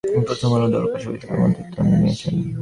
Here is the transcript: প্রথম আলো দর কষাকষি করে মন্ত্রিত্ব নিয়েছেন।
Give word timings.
প্রথম 0.27 0.49
আলো 0.55 0.67
দর 0.73 0.83
কষাকষি 0.91 1.17
করে 1.21 1.39
মন্ত্রিত্ব 1.41 1.77
নিয়েছেন। 1.91 2.35